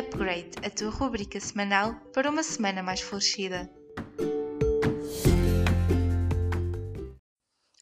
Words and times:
Upgrade, 0.00 0.52
a 0.64 0.70
tua 0.70 0.88
rubrica 0.88 1.38
semanal 1.38 1.94
para 2.14 2.30
uma 2.30 2.42
semana 2.42 2.82
mais 2.82 3.02
florescida. 3.02 3.70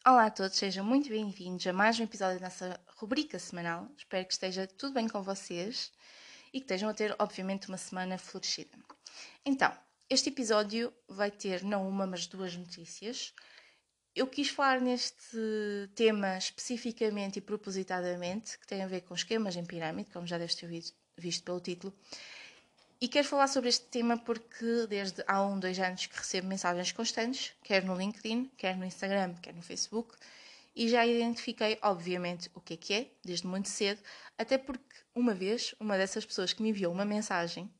Olá 0.05 0.25
a 0.25 0.29
todos, 0.29 0.57
sejam 0.57 0.83
muito 0.83 1.07
bem-vindos 1.07 1.65
a 1.65 1.71
mais 1.71 1.97
um 1.97 2.03
episódio 2.03 2.37
da 2.37 2.47
nossa 2.47 2.77
rubrica 2.97 3.39
semanal. 3.39 3.87
Espero 3.97 4.25
que 4.25 4.33
esteja 4.33 4.67
tudo 4.67 4.95
bem 4.95 5.07
com 5.07 5.23
vocês 5.23 5.93
e 6.51 6.59
que 6.59 6.65
estejam 6.65 6.89
a 6.89 6.93
ter, 6.93 7.15
obviamente, 7.19 7.69
uma 7.69 7.77
semana 7.77 8.17
florescida. 8.17 8.77
Então, 9.45 9.71
este 10.09 10.27
episódio 10.27 10.93
vai 11.07 11.31
ter 11.31 11.63
não 11.63 11.87
uma, 11.87 12.05
mas 12.05 12.27
duas 12.27 12.53
notícias. 12.53 13.33
Eu 14.13 14.27
quis 14.27 14.49
falar 14.49 14.81
neste 14.81 15.37
tema 15.95 16.37
especificamente 16.37 17.37
e 17.37 17.41
propositadamente, 17.41 18.59
que 18.59 18.67
tem 18.67 18.83
a 18.83 18.87
ver 18.87 19.01
com 19.03 19.13
esquemas 19.13 19.55
em 19.55 19.63
pirâmide, 19.63 20.11
como 20.11 20.27
já 20.27 20.37
deves 20.37 20.55
ter 20.55 20.67
visto 21.19 21.43
pelo 21.43 21.59
título. 21.59 21.93
E 23.01 23.07
quero 23.07 23.27
falar 23.27 23.47
sobre 23.47 23.69
este 23.69 23.85
tema 23.85 24.17
porque 24.17 24.85
desde 24.89 25.23
há 25.25 25.41
um, 25.45 25.57
dois 25.57 25.79
anos 25.79 26.05
que 26.05 26.17
recebo 26.17 26.47
mensagens 26.47 26.91
constantes, 26.91 27.53
quer 27.63 27.83
no 27.85 27.95
LinkedIn, 27.95 28.51
quer 28.57 28.75
no 28.75 28.85
Instagram, 28.85 29.35
quer 29.35 29.53
no 29.53 29.61
Facebook, 29.61 30.15
e 30.75 30.89
já 30.89 31.05
identifiquei, 31.05 31.79
obviamente, 31.81 32.49
o 32.53 32.59
que 32.59 32.73
é 32.73 32.77
que 32.77 32.93
é, 32.93 33.11
desde 33.23 33.47
muito 33.47 33.69
cedo, 33.69 34.01
até 34.37 34.57
porque 34.57 34.83
uma 35.15 35.33
vez, 35.33 35.73
uma 35.79 35.97
dessas 35.97 36.25
pessoas 36.25 36.51
que 36.51 36.61
me 36.61 36.69
enviou 36.69 36.91
uma 36.91 37.05
mensagem, 37.05 37.71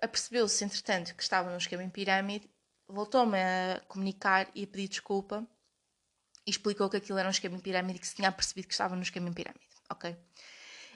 apercebeu-se, 0.00 0.64
entretanto, 0.64 1.14
que 1.14 1.22
estava 1.22 1.50
num 1.50 1.56
esquema 1.56 1.82
em 1.82 1.90
pirâmide, 1.90 2.48
voltou-me 2.88 3.38
a 3.38 3.82
comunicar 3.88 4.48
e 4.54 4.64
a 4.64 4.66
pedir 4.66 4.88
desculpa 4.88 5.46
e 6.46 6.50
explicou 6.50 6.88
que 6.88 6.96
aquilo 6.96 7.18
era 7.18 7.28
um 7.28 7.30
esquema 7.30 7.56
em 7.56 7.60
pirâmide 7.60 7.98
e 7.98 8.00
que 8.00 8.06
se 8.06 8.14
tinha 8.14 8.30
percebido 8.30 8.68
que 8.68 8.74
estava 8.74 8.94
no 8.96 9.02
esquema 9.02 9.28
em 9.28 9.32
pirâmide, 9.32 9.66
ok? 9.90 10.16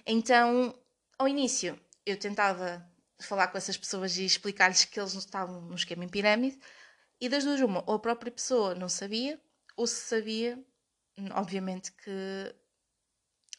Então, 0.07 0.75
ao 1.21 1.29
início, 1.29 1.79
eu 2.07 2.19
tentava 2.19 2.83
falar 3.21 3.49
com 3.49 3.59
essas 3.59 3.77
pessoas 3.77 4.17
e 4.17 4.25
explicar-lhes 4.25 4.87
que 4.87 4.99
eles 4.99 5.13
estavam 5.13 5.61
no 5.61 5.75
esquema 5.75 6.03
em 6.03 6.09
pirâmide 6.09 6.59
e 7.21 7.29
das 7.29 7.45
duas 7.45 7.61
uma, 7.61 7.85
ou 7.87 7.97
a 7.97 7.99
própria 7.99 8.33
pessoa 8.33 8.75
não 8.75 8.89
sabia, 8.89 9.39
ou 9.77 9.87
se 9.87 9.97
sabia, 9.97 10.59
obviamente 11.35 11.93
que 11.93 12.57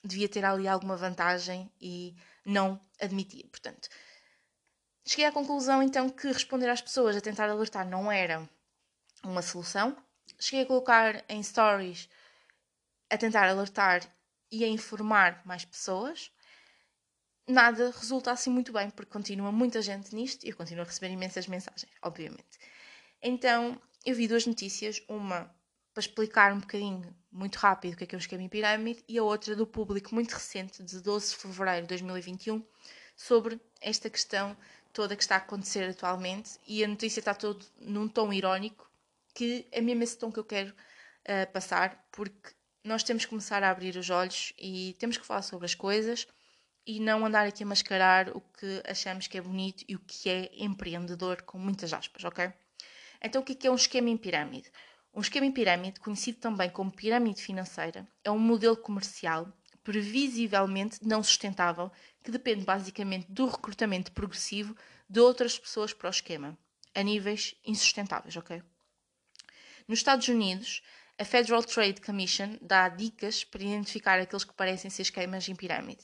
devia 0.04 0.28
ter 0.28 0.44
ali 0.44 0.68
alguma 0.68 0.98
vantagem 0.98 1.72
e 1.80 2.16
não 2.44 2.82
admitia. 3.00 3.48
Portanto, 3.48 3.90
cheguei 5.06 5.26
à 5.26 5.32
conclusão 5.32 5.84
então 5.84 6.10
que 6.10 6.32
responder 6.32 6.68
às 6.68 6.82
pessoas 6.82 7.16
a 7.16 7.22
tentar 7.22 7.48
alertar 7.48 7.88
não 7.88 8.12
era 8.12 8.50
uma 9.24 9.44
solução. 9.44 9.96
Cheguei 10.40 10.64
a 10.64 10.68
colocar 10.68 11.24
em 11.30 11.44
stories 11.44 12.10
a 13.08 13.18
tentar 13.20 13.48
alertar 13.48 14.02
e 14.52 14.64
a 14.64 14.68
informar 14.68 15.46
mais 15.46 15.64
pessoas 15.64 16.32
nada 17.48 17.92
resulta 17.92 18.32
assim 18.32 18.50
muito 18.50 18.72
bem, 18.72 18.90
porque 18.90 19.12
continua 19.12 19.52
muita 19.52 19.82
gente 19.82 20.16
nisto 20.16 20.46
e 20.46 20.50
eu 20.50 20.56
continuo 20.56 20.84
a 20.84 20.86
receber 20.86 21.12
imensas 21.12 21.48
mensagens, 21.48 21.92
obviamente. 22.02 22.60
Então, 23.22 23.80
eu 24.06 24.16
vi 24.16 24.28
duas 24.28 24.46
notícias, 24.46 25.02
uma 25.08 25.54
para 25.94 26.02
explicar 26.02 26.54
um 26.54 26.60
bocadinho, 26.60 27.14
muito 27.32 27.58
rápido, 27.58 27.94
o 27.94 27.98
que 27.98 28.06
é 28.06 28.08
que 28.08 28.16
é 28.16 28.18
um 28.18 28.20
esquema 28.20 28.44
em 28.44 28.50
pirâmide, 28.50 29.04
e 29.08 29.18
a 29.18 29.24
outra 29.24 29.56
do 29.56 29.68
público, 29.68 30.16
muito 30.16 30.32
recente, 30.32 30.82
de 30.84 31.02
12 31.02 31.32
de 31.32 31.36
fevereiro 31.36 31.82
de 31.82 31.90
2021, 31.90 32.66
sobre 33.16 33.60
esta 33.82 34.10
questão 34.10 34.56
toda 34.94 35.16
que 35.16 35.22
está 35.22 35.36
a 35.36 35.40
acontecer 35.40 35.90
atualmente. 35.90 36.58
E 36.66 36.84
a 36.84 36.88
notícia 36.88 37.20
está 37.20 37.34
todo 37.34 37.66
num 37.80 38.08
tom 38.08 38.32
irónico, 38.32 38.90
que 39.34 39.68
é 39.72 39.82
mesmo 39.82 40.04
esse 40.04 40.18
tom 40.18 40.32
que 40.32 40.40
eu 40.40 40.46
quero 40.46 40.70
uh, 40.70 41.52
passar, 41.52 42.08
porque 42.12 42.54
nós 42.84 43.04
temos 43.04 43.26
que 43.26 43.30
começar 43.30 43.64
a 43.64 43.70
abrir 43.70 43.96
os 43.98 44.10
olhos 44.10 44.54
e 44.58 44.96
temos 44.98 45.18
que 45.18 45.26
falar 45.26 45.42
sobre 45.42 45.66
as 45.66 45.76
coisas 45.76 46.28
e 46.86 47.00
não 47.00 47.26
andar 47.26 47.48
aqui 47.48 47.64
a 47.64 47.66
mascarar 47.66 48.30
o 48.36 48.42
que 48.42 48.82
achamos 48.88 49.28
que 49.28 49.38
é 49.38 49.42
bonito 49.42 49.84
e 49.88 49.96
o 49.96 50.00
que 50.00 50.30
é 50.30 50.50
empreendedor, 50.54 51.42
com 51.44 51.58
muitas 51.58 51.94
aspas, 51.94 52.24
ok? 52.24 52.52
Então, 53.22 53.42
o 53.42 53.46
que 53.46 53.68
é 53.68 53.72
um 53.72 53.76
esquema 53.76 54.10
em 54.10 54.18
pirâmide? 54.18 54.72
Um 55.14 55.22
esquema 55.22 55.46
em 55.46 55.52
pirâmide, 55.52 56.00
conhecido 56.00 56.40
também 56.40 56.70
como 56.70 56.92
pirâmide 56.92 57.42
financeira, 57.42 58.08
é 58.24 58.32
um 58.32 58.40
modelo 58.40 58.78
comercial 58.78 59.52
previsivelmente 59.84 61.00
não 61.02 61.24
sustentável 61.24 61.92
que 62.24 62.32
depende 62.32 62.64
basicamente 62.64 63.32
do 63.32 63.48
recrutamento 63.48 64.12
progressivo 64.12 64.76
de 65.10 65.20
outras 65.20 65.58
pessoas 65.58 65.94
para 65.94 66.08
o 66.08 66.12
esquema, 66.12 66.58
a 66.94 67.02
níveis 67.02 67.56
insustentáveis, 67.66 68.38
ok? 68.38 68.62
Nos 69.88 70.00
Estados 70.00 70.28
Unidos, 70.28 70.82
a 71.18 71.26
Federal 71.26 71.64
Trade 71.64 72.00
Commission 72.02 72.58
dá 72.62 72.90
dicas 72.90 73.44
para 73.44 73.64
identificar 73.64 74.20
aqueles 74.20 74.44
que 74.44 74.54
parecem 74.54 74.90
ser 74.90 75.02
esquemas 75.04 75.48
em 75.50 75.56
pirâmide 75.56 76.04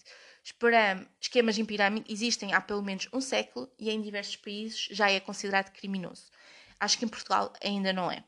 esquemas 1.19 1.57
em 1.57 1.65
pirâmide 1.65 2.11
existem 2.11 2.53
há 2.53 2.61
pelo 2.61 2.81
menos 2.81 3.09
um 3.11 3.19
século 3.19 3.69
e 3.77 3.89
em 3.89 4.01
diversos 4.01 4.35
países 4.35 4.87
já 4.91 5.11
é 5.11 5.19
considerado 5.19 5.71
criminoso. 5.71 6.31
Acho 6.79 6.97
que 6.97 7.05
em 7.05 7.07
Portugal 7.07 7.51
ainda 7.63 7.91
não 7.91 8.11
é. 8.11 8.23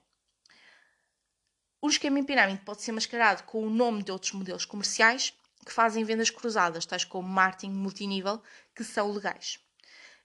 O 1.82 1.88
esquema 1.88 2.20
em 2.20 2.24
pirâmide 2.26 2.62
pode 2.66 2.82
ser 2.82 2.92
mascarado 2.92 3.44
com 3.44 3.66
o 3.66 3.70
nome 3.70 4.04
de 4.04 4.12
outros 4.12 4.34
modelos 4.34 4.66
comerciais 4.66 5.34
que 5.66 5.72
fazem 5.72 6.04
vendas 6.04 6.30
cruzadas, 6.30 6.86
tais 6.86 7.06
como 7.06 7.28
marketing 7.28 7.72
multinível, 7.72 8.42
que 8.76 8.84
são 8.84 9.12
legais. 9.12 9.60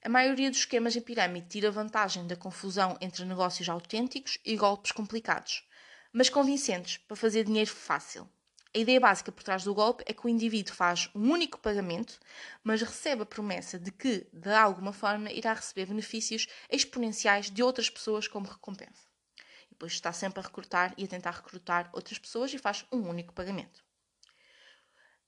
A 0.03 0.09
maioria 0.09 0.51
dos 0.51 0.61
esquemas 0.61 0.97
em 0.97 1.01
pirâmide 1.01 1.49
tira 1.49 1.71
vantagem 1.71 2.27
da 2.27 2.37
confusão 2.37 2.97
entre 3.01 3.25
negócios 3.25 3.69
autênticos 3.69 4.39
e 4.45 4.57
golpes 4.57 4.93
complicados, 4.93 5.65
mas 6.13 6.29
convincentes 6.29 6.99
para 6.99 7.17
fazer 7.17 7.45
dinheiro 7.45 7.71
fácil. 7.71 8.29
A 8.75 8.79
ideia 8.79 8.99
básica 8.99 9.31
por 9.31 9.45
trás 9.45 9.63
do 9.63 9.73
golpe 9.73 10.03
é 10.05 10.13
que 10.13 10.27
o 10.27 10.29
indivíduo 10.29 10.75
faz 10.75 11.09
um 11.15 11.31
único 11.31 11.61
pagamento, 11.61 12.19
mas 12.65 12.83
recebe 12.83 13.23
a 13.23 13.27
promessa 13.27 13.79
de 13.79 13.93
que, 13.93 14.27
de 14.33 14.53
alguma 14.53 14.93
forma, 14.93 15.31
irá 15.31 15.53
receber 15.53 15.87
benefícios 15.87 16.49
exponenciais 16.69 17.49
de 17.49 17.63
outras 17.63 17.89
pessoas 17.89 18.27
como 18.27 18.49
recompensa. 18.49 19.07
E 19.67 19.71
depois 19.71 19.93
está 19.93 20.13
sempre 20.13 20.41
a 20.41 20.43
recrutar 20.43 20.93
e 20.99 21.05
a 21.05 21.07
tentar 21.07 21.31
recrutar 21.31 21.89
outras 21.93 22.19
pessoas 22.19 22.53
e 22.53 22.59
faz 22.59 22.85
um 22.91 23.09
único 23.09 23.33
pagamento. 23.33 23.85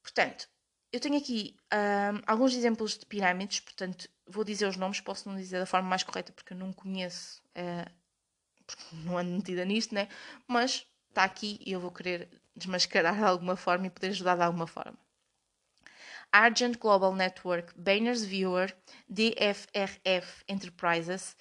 Portanto, 0.02 0.48
eu 0.92 0.98
tenho 0.98 1.16
aqui 1.16 1.56
um, 1.72 2.22
alguns 2.26 2.52
exemplos 2.52 2.98
de 2.98 3.06
pirâmides, 3.06 3.60
portanto, 3.60 4.08
vou 4.26 4.42
dizer 4.42 4.66
os 4.66 4.76
nomes, 4.76 5.00
posso 5.00 5.28
não 5.28 5.36
dizer 5.36 5.60
da 5.60 5.66
forma 5.66 5.88
mais 5.88 6.02
correta 6.02 6.32
porque 6.32 6.52
eu 6.52 6.56
não 6.56 6.72
conheço, 6.72 7.40
uh, 7.50 7.90
porque 8.66 8.82
não 9.04 9.16
ando 9.16 9.30
metida 9.30 9.64
nisto, 9.64 9.94
né? 9.94 10.08
mas 10.48 10.84
está 11.16 11.24
aqui 11.24 11.58
e 11.64 11.72
eu 11.72 11.80
vou 11.80 11.90
querer 11.90 12.28
desmascarar 12.54 13.16
de 13.16 13.24
alguma 13.24 13.56
forma 13.56 13.86
e 13.86 13.90
poder 13.90 14.08
ajudar 14.08 14.36
de 14.36 14.42
alguma 14.42 14.66
forma. 14.66 14.98
Argent 16.30 16.76
Global 16.76 17.14
Network, 17.14 17.72
Banners 17.74 18.22
Viewer, 18.22 18.76
DFRF 19.08 20.44
Enterprises, 20.46 21.34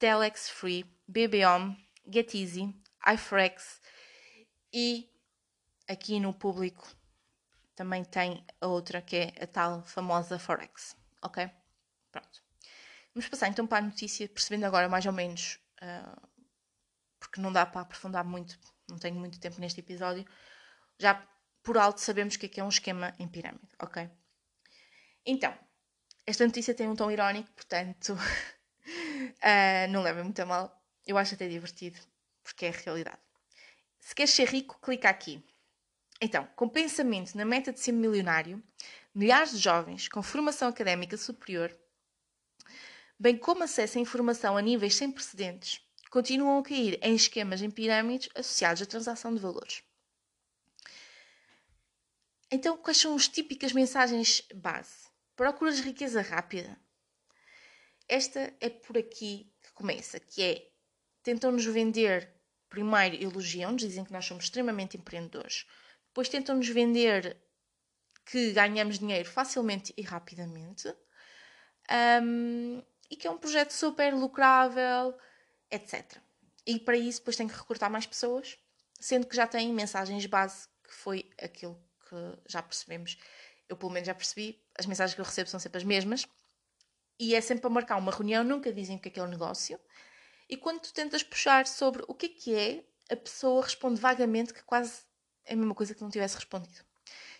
Telex 0.00 0.50
Free, 0.50 0.84
BBOM, 1.06 1.76
GetEasy, 2.12 2.74
iFrex 3.14 3.80
e 4.72 5.08
aqui 5.86 6.18
no 6.18 6.34
público 6.34 6.92
também 7.76 8.02
tem 8.02 8.44
a 8.60 8.66
outra 8.66 9.00
que 9.00 9.16
é 9.16 9.44
a 9.44 9.46
tal 9.46 9.84
famosa 9.84 10.40
Forex. 10.40 10.96
Ok? 11.22 11.48
Pronto. 12.10 12.42
Vamos 13.14 13.28
passar 13.28 13.46
então 13.46 13.66
para 13.66 13.78
a 13.78 13.82
notícia, 13.88 14.28
percebendo 14.28 14.64
agora 14.64 14.88
mais 14.88 15.06
ou 15.06 15.12
menos, 15.12 15.60
uh, 15.80 16.28
porque 17.20 17.40
não 17.40 17.52
dá 17.52 17.64
para 17.64 17.82
aprofundar 17.82 18.24
muito 18.24 18.58
não 18.90 18.98
tenho 18.98 19.16
muito 19.16 19.38
tempo 19.40 19.60
neste 19.60 19.80
episódio, 19.80 20.24
já 20.98 21.26
por 21.62 21.78
alto 21.78 22.00
sabemos 22.00 22.36
que 22.36 22.48
que 22.48 22.60
é 22.60 22.64
um 22.64 22.68
esquema 22.68 23.14
em 23.18 23.28
pirâmide, 23.28 23.68
ok? 23.78 24.10
Então, 25.24 25.56
esta 26.26 26.44
notícia 26.46 26.74
tem 26.74 26.88
um 26.88 26.96
tom 26.96 27.10
irónico, 27.10 27.50
portanto, 27.52 28.14
uh, 28.14 28.18
não 29.90 30.02
leva 30.02 30.22
muito 30.22 30.40
a 30.40 30.46
mal. 30.46 30.82
Eu 31.06 31.18
acho 31.18 31.34
até 31.34 31.48
divertido, 31.48 31.98
porque 32.42 32.66
é 32.66 32.68
a 32.68 32.72
realidade. 32.72 33.18
Se 33.98 34.14
queres 34.14 34.32
ser 34.32 34.48
rico, 34.48 34.78
clica 34.80 35.08
aqui. 35.08 35.44
Então, 36.20 36.46
com 36.54 36.68
pensamento 36.68 37.34
na 37.36 37.44
meta 37.44 37.72
de 37.72 37.80
ser 37.80 37.92
milionário, 37.92 38.62
milhares 39.14 39.52
de 39.52 39.58
jovens 39.58 40.08
com 40.08 40.22
formação 40.22 40.68
académica 40.68 41.16
superior, 41.16 41.76
bem 43.18 43.36
como 43.36 43.64
acesso 43.64 43.98
a 43.98 44.00
informação 44.00 44.56
a 44.56 44.62
níveis 44.62 44.94
sem 44.94 45.10
precedentes, 45.10 45.80
continuam 46.10 46.58
a 46.58 46.62
cair 46.62 46.98
em 47.02 47.14
esquemas 47.14 47.62
em 47.62 47.70
pirâmides 47.70 48.28
associados 48.34 48.82
à 48.82 48.86
transação 48.86 49.32
de 49.32 49.40
valores. 49.40 49.82
Então, 52.50 52.76
quais 52.76 52.98
são 52.98 53.14
as 53.14 53.28
típicas 53.28 53.72
mensagens 53.72 54.42
base? 54.52 55.08
Procuras 55.36 55.78
riqueza 55.78 56.20
rápida? 56.20 56.76
Esta 58.08 58.52
é 58.60 58.68
por 58.68 58.98
aqui 58.98 59.54
que 59.62 59.72
começa, 59.72 60.18
que 60.18 60.42
é 60.42 60.70
tentam-nos 61.22 61.64
vender, 61.64 62.28
primeiro 62.68 63.14
elogiam-nos, 63.22 63.82
dizem 63.82 64.04
que 64.04 64.12
nós 64.12 64.26
somos 64.26 64.44
extremamente 64.44 64.96
empreendedores, 64.96 65.64
depois 66.08 66.28
tentam-nos 66.28 66.68
vender 66.68 67.40
que 68.26 68.52
ganhamos 68.52 68.98
dinheiro 68.98 69.28
facilmente 69.28 69.94
e 69.96 70.02
rapidamente, 70.02 70.92
um, 72.20 72.82
e 73.08 73.16
que 73.16 73.28
é 73.28 73.30
um 73.30 73.38
projeto 73.38 73.70
super 73.70 74.12
lucrável, 74.12 75.16
etc. 75.70 76.18
E 76.66 76.78
para 76.78 76.96
isso 76.96 77.20
depois 77.20 77.36
tem 77.36 77.48
que 77.48 77.54
recrutar 77.54 77.90
mais 77.90 78.06
pessoas, 78.06 78.58
sendo 78.98 79.26
que 79.26 79.36
já 79.36 79.46
têm 79.46 79.72
mensagens 79.72 80.24
base, 80.26 80.68
que 80.84 80.92
foi 80.92 81.30
aquilo 81.40 81.80
que 82.08 82.16
já 82.46 82.62
percebemos. 82.62 83.16
Eu 83.68 83.76
pelo 83.76 83.92
menos 83.92 84.06
já 84.06 84.14
percebi, 84.14 84.60
as 84.78 84.86
mensagens 84.86 85.14
que 85.14 85.20
eu 85.20 85.24
recebo 85.24 85.48
são 85.48 85.60
sempre 85.60 85.78
as 85.78 85.84
mesmas. 85.84 86.26
e 87.18 87.34
é 87.34 87.40
sempre 87.40 87.66
a 87.66 87.70
marcar 87.70 87.96
uma 87.96 88.10
reunião, 88.10 88.42
nunca 88.42 88.72
dizem 88.72 88.96
o 88.96 88.98
que 88.98 89.08
é 89.08 89.10
que 89.12 89.20
é 89.20 89.22
o 89.22 89.26
negócio. 89.26 89.78
E 90.48 90.56
quando 90.56 90.80
tu 90.80 90.92
tentas 90.92 91.22
puxar 91.22 91.66
sobre 91.66 92.02
o 92.08 92.14
que 92.14 92.26
é 92.26 92.28
que 92.30 92.54
é, 92.54 92.84
a 93.12 93.16
pessoa 93.16 93.62
responde 93.62 94.00
vagamente 94.00 94.54
que 94.54 94.62
quase 94.64 95.02
é 95.44 95.52
a 95.52 95.56
mesma 95.56 95.74
coisa 95.74 95.94
que 95.94 96.00
não 96.00 96.10
tivesse 96.10 96.36
respondido. 96.36 96.80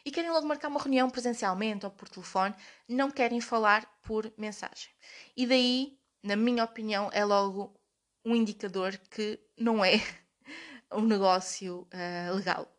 E 0.04 0.10
querem 0.10 0.30
logo 0.30 0.46
marcar 0.46 0.68
uma 0.68 0.80
reunião 0.80 1.08
presencialmente 1.10 1.84
ou 1.84 1.90
por 1.92 2.08
telefone, 2.08 2.54
não 2.88 3.10
querem 3.10 3.40
falar 3.40 3.86
por 4.02 4.32
mensagem. 4.36 4.90
E 5.36 5.46
daí, 5.46 5.98
na 6.22 6.36
minha 6.36 6.64
opinião, 6.64 7.10
é 7.12 7.24
logo 7.24 7.79
um 8.24 8.34
indicador 8.34 8.98
que 9.10 9.38
não 9.56 9.84
é 9.84 9.94
um 10.92 11.02
negócio 11.02 11.88
uh, 11.92 12.34
legal. 12.34 12.70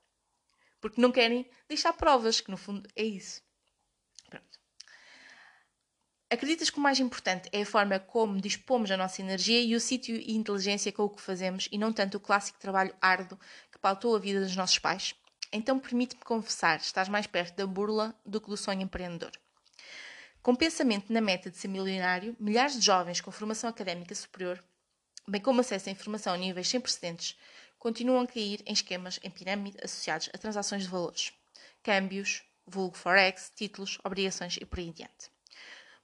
Porque 0.79 1.01
não 1.01 1.11
querem 1.11 1.49
deixar 1.67 1.93
provas, 1.93 2.41
que 2.41 2.51
no 2.51 2.57
fundo 2.57 2.89
é 2.95 3.03
isso. 3.03 3.41
Acreditas 6.31 6.69
que 6.69 6.77
o 6.77 6.81
mais 6.81 6.97
importante 6.97 7.49
é 7.51 7.61
a 7.61 7.65
forma 7.65 7.99
como 7.99 8.39
dispomos 8.39 8.89
a 8.89 8.95
nossa 8.95 9.21
energia 9.21 9.61
e 9.61 9.75
o 9.75 9.81
sítio 9.81 10.15
e 10.15 10.33
inteligência 10.33 10.89
com 10.89 11.03
o 11.03 11.09
que 11.09 11.21
fazemos 11.21 11.67
e 11.69 11.77
não 11.77 11.91
tanto 11.91 12.15
o 12.15 12.21
clássico 12.21 12.57
trabalho 12.57 12.95
árduo 13.01 13.37
que 13.69 13.77
pautou 13.77 14.15
a 14.15 14.19
vida 14.19 14.39
dos 14.39 14.55
nossos 14.55 14.79
pais? 14.79 15.13
Então 15.51 15.77
permite-me 15.77 16.23
confessar, 16.23 16.79
estás 16.79 17.09
mais 17.09 17.27
perto 17.27 17.57
da 17.57 17.67
burla 17.67 18.15
do 18.25 18.39
que 18.39 18.47
do 18.47 18.55
sonho 18.55 18.81
empreendedor. 18.81 19.33
Com 20.41 20.55
pensamento 20.55 21.11
na 21.11 21.19
meta 21.19 21.51
de 21.51 21.57
ser 21.57 21.67
milionário, 21.67 22.33
milhares 22.39 22.79
de 22.79 22.85
jovens 22.85 23.19
com 23.19 23.29
formação 23.29 23.69
académica 23.69 24.15
superior, 24.15 24.63
bem 25.27 25.41
como 25.41 25.61
acesso 25.61 25.89
à 25.89 25.91
informação 25.91 26.33
a 26.33 26.37
níveis 26.37 26.67
sem 26.67 26.79
precedentes, 26.79 27.37
continuam 27.77 28.21
a 28.21 28.27
cair 28.27 28.61
em 28.65 28.73
esquemas 28.73 29.19
em 29.23 29.29
pirâmide 29.29 29.77
associados 29.83 30.29
a 30.33 30.37
transações 30.37 30.83
de 30.83 30.89
valores, 30.89 31.33
câmbios, 31.83 32.43
vulgo 32.65 32.95
forex, 32.95 33.51
títulos, 33.55 33.97
obrigações 34.03 34.57
e 34.59 34.65
por 34.65 34.79
aí 34.79 34.89
adiante. 34.89 35.31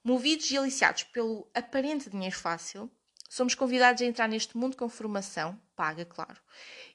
Movidos 0.03 0.49
e 0.51 0.57
aliciados 0.57 1.03
pelo 1.03 1.49
aparente 1.53 2.09
dinheiro 2.09 2.35
fácil, 2.35 2.89
somos 3.29 3.53
convidados 3.53 4.01
a 4.01 4.05
entrar 4.05 4.27
neste 4.27 4.57
mundo 4.57 4.77
com 4.77 4.87
formação, 4.87 5.59
paga, 5.75 6.05
claro, 6.05 6.39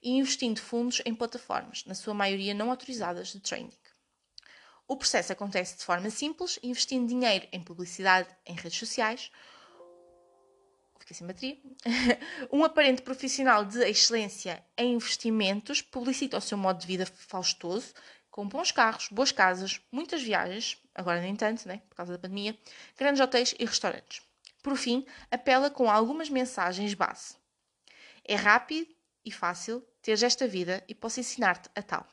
e 0.02 0.10
investindo 0.10 0.60
fundos 0.60 1.02
em 1.04 1.14
plataformas, 1.14 1.84
na 1.84 1.94
sua 1.94 2.14
maioria 2.14 2.54
não 2.54 2.70
autorizadas 2.70 3.28
de 3.28 3.40
trading. 3.40 3.76
O 4.88 4.96
processo 4.96 5.32
acontece 5.32 5.78
de 5.78 5.84
forma 5.84 6.10
simples, 6.10 6.58
investindo 6.62 7.06
dinheiro 7.06 7.46
em 7.52 7.62
publicidade 7.62 8.28
em 8.44 8.54
redes 8.54 8.78
sociais. 8.78 9.30
Fiquei 11.02 11.16
sem 11.16 11.26
bateria. 11.26 11.58
um 12.52 12.62
aparente 12.62 13.02
profissional 13.02 13.64
de 13.64 13.80
excelência 13.88 14.64
em 14.78 14.94
investimentos 14.94 15.82
publicita 15.82 16.38
o 16.38 16.40
seu 16.40 16.56
modo 16.56 16.78
de 16.78 16.86
vida 16.86 17.04
faustoso, 17.04 17.92
com 18.30 18.46
bons 18.46 18.70
carros, 18.70 19.08
boas 19.10 19.32
casas, 19.32 19.80
muitas 19.90 20.22
viagens, 20.22 20.80
agora 20.94 21.20
nem 21.20 21.34
tanto, 21.34 21.66
né, 21.66 21.82
por 21.88 21.96
causa 21.96 22.12
da 22.12 22.18
pandemia, 22.20 22.56
grandes 22.96 23.20
hotéis 23.20 23.52
e 23.58 23.64
restaurantes. 23.64 24.22
Por 24.62 24.76
fim, 24.76 25.04
apela 25.28 25.68
com 25.68 25.90
algumas 25.90 26.30
mensagens 26.30 26.94
base. 26.94 27.34
É 28.24 28.36
rápido 28.36 28.86
e 29.24 29.32
fácil 29.32 29.84
ter 30.00 30.22
esta 30.22 30.46
vida 30.46 30.84
e 30.86 30.94
posso 30.94 31.18
ensinar-te 31.18 31.68
a 31.74 31.82
tal. 31.82 32.06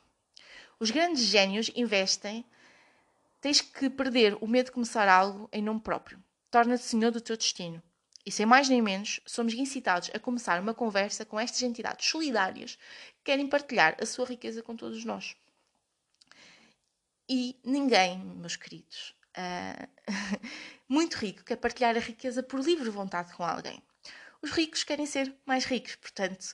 Os 0.79 0.89
grandes 0.89 1.21
gênios 1.21 1.69
investem. 1.75 2.43
Tens 3.39 3.61
que 3.61 3.87
perder 3.87 4.35
o 4.41 4.47
medo 4.47 4.65
de 4.65 4.71
começar 4.71 5.07
algo 5.07 5.47
em 5.53 5.61
nome 5.61 5.79
próprio. 5.79 6.21
Torna-te 6.49 6.83
senhor 6.83 7.11
do 7.11 7.21
teu 7.21 7.37
destino. 7.37 7.83
E 8.29 8.31
sem 8.31 8.45
mais 8.45 8.69
nem 8.69 8.79
menos, 8.79 9.19
somos 9.25 9.55
incitados 9.55 10.11
a 10.13 10.19
começar 10.19 10.61
uma 10.61 10.71
conversa 10.71 11.25
com 11.25 11.39
estas 11.39 11.63
entidades 11.63 12.07
solidárias 12.07 12.75
que 12.75 13.23
querem 13.23 13.49
partilhar 13.49 13.97
a 13.99 14.05
sua 14.05 14.23
riqueza 14.23 14.61
com 14.61 14.75
todos 14.75 15.03
nós. 15.03 15.35
E 17.27 17.59
ninguém, 17.63 18.19
meus 18.19 18.55
queridos, 18.55 19.15
uh, 19.35 19.89
muito 20.87 21.15
rico 21.15 21.43
quer 21.43 21.55
partilhar 21.55 21.97
a 21.97 21.99
riqueza 21.99 22.43
por 22.43 22.59
livre 22.59 22.91
vontade 22.91 23.33
com 23.33 23.43
alguém. 23.43 23.81
Os 24.43 24.51
ricos 24.51 24.83
querem 24.83 25.07
ser 25.07 25.35
mais 25.43 25.65
ricos, 25.65 25.95
portanto, 25.95 26.53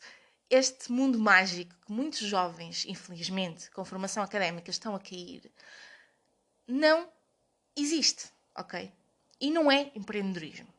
este 0.50 0.90
mundo 0.90 1.20
mágico 1.20 1.76
que 1.86 1.92
muitos 1.92 2.20
jovens, 2.20 2.86
infelizmente, 2.86 3.70
com 3.72 3.84
formação 3.84 4.24
académica 4.24 4.72
estão 4.72 4.96
a 4.96 5.00
cair, 5.02 5.52
não 6.66 7.10
existe, 7.76 8.30
ok? 8.58 8.90
E 9.42 9.52
não 9.52 9.70
é 9.70 9.92
empreendedorismo. 9.94 10.74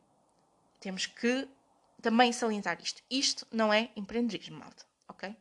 Temos 0.79 1.05
que 1.05 1.47
também 2.01 2.31
salientar 2.31 2.79
isto. 2.81 3.01
Isto 3.09 3.47
não 3.51 3.73
é 3.73 3.89
empreendedorismo, 3.95 4.59
malta, 4.59 4.85
ok? 5.07 5.35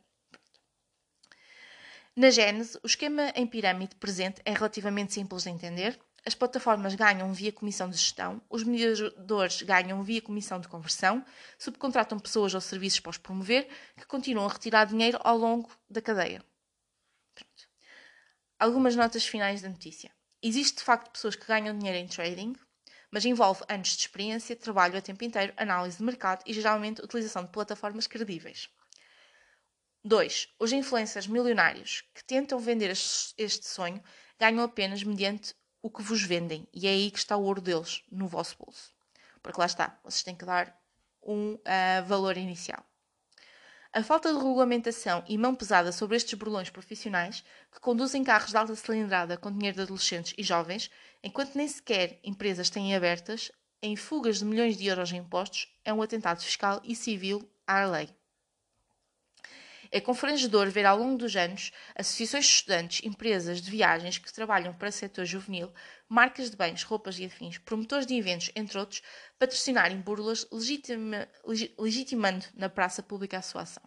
Na 2.14 2.30
Gênese, 2.30 2.78
o 2.82 2.86
esquema 2.86 3.30
em 3.34 3.46
pirâmide 3.46 3.94
presente 3.96 4.40
é 4.44 4.52
relativamente 4.52 5.12
simples 5.12 5.42
de 5.42 5.50
entender. 5.50 6.00
As 6.24 6.34
plataformas 6.34 6.94
ganham 6.94 7.32
via 7.32 7.52
comissão 7.52 7.88
de 7.88 7.96
gestão, 7.96 8.40
os 8.48 8.64
mediadores 8.64 9.62
ganham 9.62 10.02
via 10.02 10.22
comissão 10.22 10.58
de 10.58 10.66
conversão, 10.66 11.24
subcontratam 11.58 12.18
pessoas 12.18 12.54
ou 12.54 12.60
serviços 12.60 13.00
para 13.00 13.10
os 13.10 13.18
promover, 13.18 13.68
que 13.96 14.06
continuam 14.06 14.46
a 14.46 14.52
retirar 14.52 14.86
dinheiro 14.86 15.20
ao 15.22 15.36
longo 15.36 15.70
da 15.88 16.00
cadeia. 16.00 16.42
Pronto. 17.34 17.68
Algumas 18.58 18.96
notas 18.96 19.24
finais 19.24 19.60
da 19.62 19.68
notícia. 19.68 20.10
Existe 20.42 20.78
de 20.78 20.84
facto 20.84 21.12
pessoas 21.12 21.36
que 21.36 21.46
ganham 21.46 21.78
dinheiro 21.78 21.98
em 21.98 22.08
trading, 22.08 22.56
mas 23.16 23.24
envolve 23.24 23.64
anos 23.66 23.96
de 23.96 24.00
experiência, 24.02 24.54
trabalho 24.54 24.98
a 24.98 25.00
tempo 25.00 25.24
inteiro, 25.24 25.50
análise 25.56 25.96
de 25.96 26.02
mercado 26.02 26.42
e 26.44 26.52
geralmente 26.52 27.00
utilização 27.00 27.44
de 27.44 27.48
plataformas 27.48 28.06
credíveis. 28.06 28.68
2. 30.04 30.50
Os 30.58 30.70
influencers 30.70 31.26
milionários 31.26 32.04
que 32.14 32.22
tentam 32.22 32.58
vender 32.58 32.90
este 32.90 33.66
sonho 33.66 34.02
ganham 34.38 34.62
apenas 34.62 35.02
mediante 35.02 35.54
o 35.80 35.88
que 35.88 36.02
vos 36.02 36.22
vendem. 36.24 36.68
E 36.74 36.86
é 36.86 36.90
aí 36.90 37.10
que 37.10 37.16
está 37.16 37.38
o 37.38 37.44
ouro 37.44 37.62
deles, 37.62 38.02
no 38.12 38.28
vosso 38.28 38.54
bolso. 38.58 38.92
Porque 39.42 39.58
lá 39.58 39.64
está, 39.64 39.98
vocês 40.04 40.22
têm 40.22 40.36
que 40.36 40.44
dar 40.44 40.78
um 41.22 41.54
uh, 41.54 42.04
valor 42.04 42.36
inicial. 42.36 42.84
A 43.96 44.02
falta 44.02 44.30
de 44.30 44.36
regulamentação 44.36 45.24
e 45.26 45.38
mão 45.38 45.54
pesada 45.54 45.90
sobre 45.90 46.18
estes 46.18 46.34
burlões 46.34 46.68
profissionais 46.68 47.42
que 47.72 47.80
conduzem 47.80 48.22
carros 48.22 48.50
de 48.50 48.56
alta 48.58 48.76
cilindrada 48.76 49.38
com 49.38 49.50
dinheiro 49.50 49.74
de 49.74 49.84
adolescentes 49.84 50.34
e 50.36 50.42
jovens, 50.42 50.90
enquanto 51.24 51.54
nem 51.54 51.66
sequer 51.66 52.20
empresas 52.22 52.68
têm 52.68 52.94
abertas, 52.94 53.50
em 53.80 53.96
fugas 53.96 54.40
de 54.40 54.44
milhões 54.44 54.76
de 54.76 54.86
euros 54.86 55.10
em 55.12 55.16
impostos, 55.16 55.74
é 55.82 55.94
um 55.94 56.02
atentado 56.02 56.42
fiscal 56.42 56.78
e 56.84 56.94
civil 56.94 57.50
à 57.66 57.86
lei. 57.86 58.10
É 59.90 59.98
confrangedor 59.98 60.68
ver 60.68 60.84
ao 60.84 60.98
longo 60.98 61.16
dos 61.16 61.34
anos 61.34 61.72
associações 61.94 62.44
de 62.44 62.50
estudantes, 62.50 63.00
empresas 63.02 63.62
de 63.62 63.70
viagens 63.70 64.18
que 64.18 64.30
trabalham 64.30 64.74
para 64.74 64.90
o 64.90 64.92
setor 64.92 65.24
juvenil, 65.24 65.72
marcas 66.08 66.50
de 66.50 66.56
bens, 66.56 66.82
roupas 66.82 67.18
e 67.18 67.24
afins, 67.24 67.58
promotores 67.58 68.06
de 68.06 68.14
eventos, 68.14 68.50
entre 68.54 68.78
outros, 68.78 69.02
patrocinarem 69.38 70.00
burlas, 70.00 70.46
legitima, 70.50 71.28
legitimando 71.78 72.44
na 72.54 72.68
praça 72.68 73.02
pública 73.02 73.38
a 73.38 73.42
sua 73.42 73.62
ação. 73.62 73.82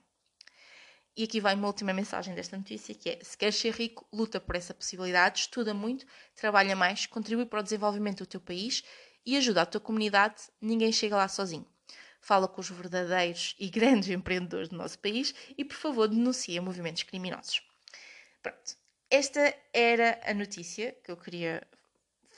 E 1.15 1.23
aqui 1.23 1.39
vai 1.41 1.55
uma 1.55 1.67
última 1.67 1.91
mensagem 1.91 2.33
desta 2.33 2.57
notícia, 2.57 2.95
que 2.95 3.09
é, 3.09 3.19
se 3.21 3.37
queres 3.37 3.55
ser 3.55 3.73
rico, 3.73 4.07
luta 4.13 4.39
por 4.39 4.55
essa 4.55 4.73
possibilidade, 4.73 5.41
estuda 5.41 5.73
muito, 5.73 6.05
trabalha 6.35 6.75
mais, 6.75 7.05
contribui 7.05 7.45
para 7.45 7.59
o 7.59 7.63
desenvolvimento 7.63 8.19
do 8.19 8.25
teu 8.25 8.39
país 8.39 8.83
e 9.25 9.35
ajuda 9.35 9.63
a 9.63 9.65
tua 9.65 9.81
comunidade, 9.81 10.43
ninguém 10.61 10.91
chega 10.91 11.15
lá 11.15 11.27
sozinho 11.27 11.67
fala 12.21 12.47
com 12.47 12.61
os 12.61 12.69
verdadeiros 12.69 13.55
e 13.59 13.69
grandes 13.71 14.09
empreendedores 14.09 14.69
do 14.69 14.75
nosso 14.75 14.99
país 14.99 15.33
e, 15.57 15.63
por 15.63 15.75
favor, 15.75 16.07
denuncia 16.07 16.61
movimentos 16.61 17.03
criminosos. 17.03 17.63
Pronto, 18.41 18.77
esta 19.09 19.53
era 19.73 20.19
a 20.23 20.33
notícia 20.33 20.95
que 21.03 21.11
eu 21.11 21.17
queria 21.17 21.65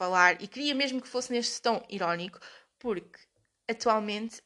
falar 0.02 0.42
e 0.42 0.48
queria 0.48 0.74
mesmo 0.74 1.00
que 1.00 1.08
fosse 1.08 1.32
neste 1.32 1.62
tom 1.62 1.86
irónico, 1.88 2.40
porque 2.80 3.20
atualmente, 3.70 4.42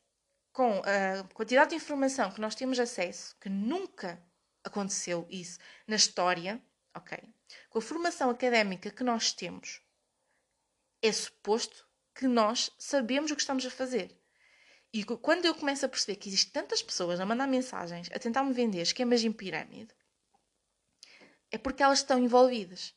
com 0.51 0.81
a 0.81 1.23
quantidade 1.33 1.69
de 1.69 1.77
informação 1.77 2.29
que 2.29 2.41
nós 2.41 2.55
temos 2.55 2.77
acesso, 2.77 3.33
que 3.39 3.47
nunca 3.47 4.21
aconteceu 4.65 5.25
isso 5.29 5.57
na 5.87 5.95
história, 5.95 6.61
ok? 6.93 7.17
Com 7.69 7.79
a 7.79 7.81
formação 7.81 8.29
académica 8.29 8.91
que 8.91 9.01
nós 9.01 9.31
temos, 9.31 9.81
é 11.01 11.09
suposto 11.13 11.87
que 12.13 12.27
nós 12.27 12.69
sabemos 12.77 13.31
o 13.31 13.35
que 13.35 13.41
estamos 13.41 13.65
a 13.65 13.71
fazer. 13.71 14.13
E 14.91 15.05
quando 15.05 15.45
eu 15.45 15.55
começo 15.55 15.85
a 15.85 15.89
perceber 15.89 16.17
que 16.17 16.27
existem 16.27 16.51
tantas 16.51 16.83
pessoas 16.83 17.17
a 17.21 17.25
mandar 17.25 17.47
mensagens, 17.47 18.09
a 18.13 18.19
tentar 18.19 18.43
me 18.43 18.51
vender 18.51 18.81
esquemas 18.81 19.23
em 19.23 19.31
pirâmide, 19.31 19.95
é 21.49 21.57
porque 21.57 21.81
elas 21.81 21.99
estão 21.99 22.19
envolvidas. 22.19 22.93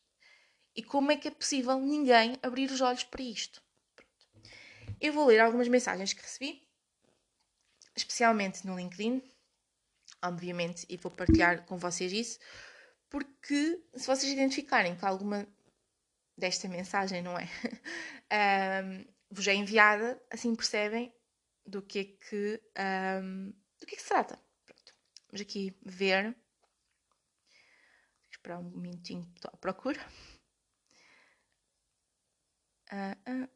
E 0.79 0.83
como 0.85 1.11
é 1.11 1.17
que 1.17 1.27
é 1.27 1.31
possível 1.33 1.77
ninguém 1.81 2.39
abrir 2.41 2.71
os 2.71 2.81
olhos 2.81 3.03
para 3.03 3.21
isto? 3.21 3.61
Pronto. 3.97 4.57
Eu 5.01 5.13
vou 5.13 5.27
ler 5.27 5.41
algumas 5.41 5.67
mensagens 5.67 6.13
que 6.13 6.23
recebi, 6.23 6.63
especialmente 7.97 8.65
no 8.65 8.77
LinkedIn, 8.77 9.21
obviamente, 10.23 10.87
e 10.89 10.97
vou 10.97 11.11
partilhar 11.11 11.67
com 11.67 11.77
vocês 11.77 12.13
isso, 12.13 12.39
porque 13.11 13.85
se 13.97 14.07
vocês 14.07 14.33
identificarem 14.33 14.97
que 14.97 15.05
alguma 15.05 15.49
desta 16.37 16.69
mensagem, 16.69 17.23
não 17.23 17.37
é? 17.37 17.49
um, 18.85 19.05
vos 19.33 19.49
é 19.49 19.55
enviada, 19.55 20.23
assim 20.31 20.55
percebem 20.55 21.13
do 21.67 21.83
que 21.83 21.99
é 21.99 22.05
que, 22.05 22.63
um, 23.21 23.51
do 23.81 23.85
que, 23.85 23.97
é 23.97 23.97
que 23.97 24.03
se 24.03 24.09
trata. 24.11 24.41
Pronto. 24.65 24.95
Vamos 25.27 25.41
aqui 25.41 25.77
ver. 25.85 26.23
Vou 26.23 26.37
esperar 28.31 28.61
um 28.61 28.71
minutinho 28.79 29.29
à 29.43 29.57
procura. 29.57 29.99
Uh, 32.93 33.15
uh. 33.27 33.47